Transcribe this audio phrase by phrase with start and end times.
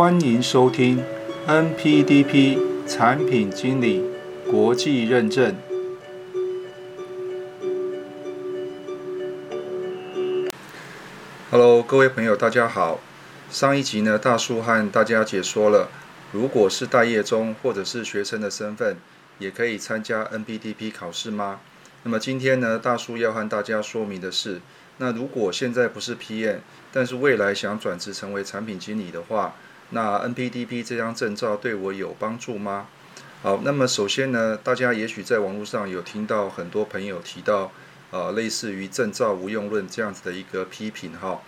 [0.00, 1.04] 欢迎收听
[1.46, 2.58] NPDP
[2.88, 4.02] 产品经理
[4.50, 5.54] 国际认证。
[11.50, 12.98] Hello，各位朋友，大家好。
[13.50, 15.90] 上一集呢，大叔和大家解说了，
[16.32, 18.96] 如果是待业中或者是学生的身份，
[19.38, 21.60] 也可以参加 NPDP 考试吗？
[22.04, 24.62] 那么今天呢，大叔要和大家说明的是。
[24.96, 26.60] 那如果现在不是 PM，
[26.90, 29.54] 但是未来想转职成为产品经理的话，
[29.90, 32.86] 那 NPDP 这张证照对我有帮助吗？
[33.42, 37.72] 好，那么首先呢，大家也许在网络上有听到很多朋友提到，
[38.10, 41.40] 呃，类似于证照无用论这样子的一个批评哈。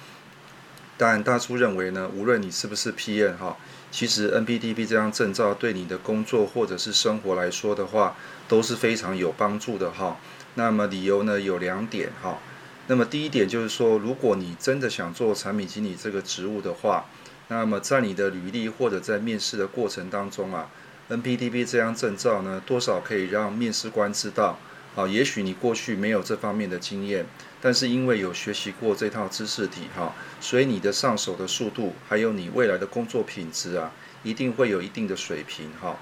[0.97, 3.57] 但大叔认为呢，无论你是不是 PM 哈，
[3.91, 8.17] 其实 NPDP 这张证照对你的工作或者是生活来说的话，
[8.49, 10.17] 都是非常有帮助的哈。
[10.55, 12.39] 那么理由呢有两点哈。
[12.87, 17.07] 那么第一点就是说，如果你真的想做产品经理这个职务的话，
[17.49, 20.71] 那么在你的履历或者在面试的过程当中啊
[21.11, 24.59] ，NPDB 这张证照呢，多少可以让面试官知道，
[24.97, 27.27] 啊，也许你过去没有这方面的经验，
[27.61, 35.97] 但是因为有学习过这套知识体哈，所以你的上手的速度，还有你未来的工作品质啊，一定会有一定的水平哈。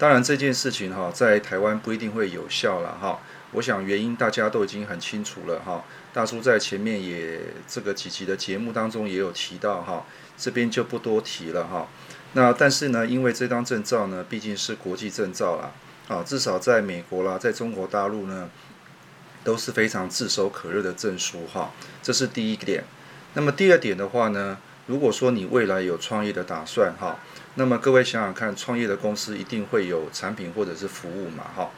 [0.00, 3.20] 当然这件事情哈，在台湾不一定会有效了哈。
[3.52, 5.84] 我想原因大家都已经很清楚了哈。
[6.14, 10.06] 大叔在前面也这个几集的节目当中也有提到哈，
[10.38, 11.86] 这边就不多提了哈。
[12.32, 15.70] 那但是呢，因为这张证照呢毕竟是国际证照啦，
[16.08, 18.48] 啊，至少在美国啦，在中国大陆呢
[19.44, 21.72] 都是非常炙手可热的证书哈。
[22.02, 22.84] 这是第一点。
[23.34, 27.18] 那么第二点的话呢，如果说你未来有创业的打算哈，
[27.54, 31.70] 那么各位想想看，创业的公司一定会有产品或者是服务嘛哈。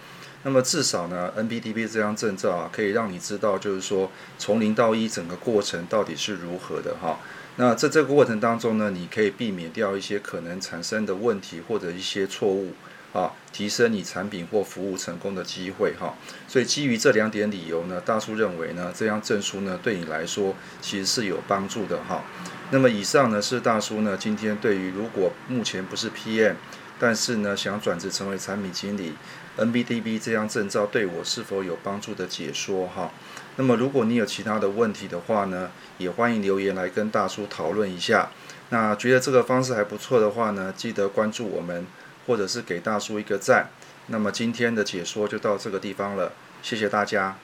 [0.45, 7.19] 那么至少呢，NBDP 这张证照啊，可以让你知道，就是说从零到一整个过程到底是如何的哈。
[7.57, 12.73] 那在这个过程当中呢，你可以避免掉一些可能产生的问题或者一些错误
[13.13, 16.15] 啊，提升你产品或服务成功的机会哈。
[16.49, 22.23] 所以基于这两点理由呢，大叔认为呢，这张证书呢对你来说其实是有帮助的哈。
[22.71, 26.55] 那么以上呢是大叔呢今天对于如果目前不是 PM。
[27.01, 29.15] 但是呢，想转职成为产品经理
[29.59, 33.11] ，NBDB 这张证照对我是否有帮助的解说哈。
[33.57, 38.31] 那么如果你有其他的问题的话呢，也欢迎留言来跟大叔讨论一下。
[38.69, 41.85] 那觉得这个方式还不错的话呢，记得关注我们，
[42.27, 43.69] 或者是给大叔一个赞。
[44.09, 47.37] 那么今天的解说就到这个地方了，谢谢大家。